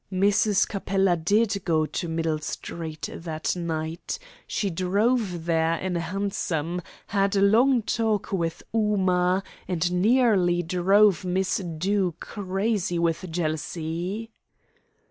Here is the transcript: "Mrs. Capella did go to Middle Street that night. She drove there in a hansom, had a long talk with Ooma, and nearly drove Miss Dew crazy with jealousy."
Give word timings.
"Mrs. 0.11 0.67
Capella 0.67 1.15
did 1.15 1.61
go 1.63 1.85
to 1.85 2.07
Middle 2.09 2.39
Street 2.39 3.07
that 3.13 3.55
night. 3.55 4.17
She 4.47 4.71
drove 4.71 5.45
there 5.45 5.75
in 5.75 5.95
a 5.95 5.99
hansom, 5.99 6.81
had 7.05 7.35
a 7.35 7.41
long 7.43 7.83
talk 7.83 8.31
with 8.31 8.63
Ooma, 8.73 9.43
and 9.67 9.91
nearly 9.91 10.63
drove 10.63 11.23
Miss 11.23 11.57
Dew 11.57 12.15
crazy 12.19 12.97
with 12.97 13.29
jealousy." 13.31 14.31